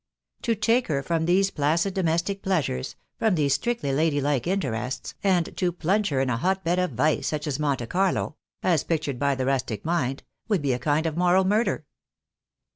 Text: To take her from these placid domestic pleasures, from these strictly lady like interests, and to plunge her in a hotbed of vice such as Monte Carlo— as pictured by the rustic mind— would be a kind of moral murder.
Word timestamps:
To 0.41 0.55
take 0.55 0.87
her 0.87 1.03
from 1.03 1.27
these 1.27 1.51
placid 1.51 1.93
domestic 1.93 2.41
pleasures, 2.41 2.95
from 3.19 3.35
these 3.35 3.53
strictly 3.53 3.93
lady 3.93 4.19
like 4.19 4.47
interests, 4.47 5.13
and 5.23 5.55
to 5.57 5.71
plunge 5.71 6.09
her 6.09 6.19
in 6.19 6.29
a 6.31 6.37
hotbed 6.37 6.79
of 6.79 6.93
vice 6.93 7.27
such 7.27 7.45
as 7.45 7.59
Monte 7.59 7.85
Carlo— 7.85 8.35
as 8.73 8.83
pictured 8.83 9.19
by 9.19 9.35
the 9.35 9.45
rustic 9.45 9.85
mind— 9.85 10.23
would 10.47 10.63
be 10.63 10.73
a 10.73 10.79
kind 10.79 11.05
of 11.05 11.17
moral 11.17 11.45
murder. 11.45 11.85